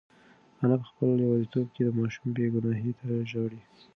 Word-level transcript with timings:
انا 0.61 0.75
په 0.81 0.85
خپل 0.91 1.09
یوازیتوب 1.25 1.67
کې 1.75 1.81
د 1.85 1.89
ماشوم 1.97 2.27
بېګناهۍ 2.35 2.91
ته 2.99 3.07
ژاړي. 3.29 3.61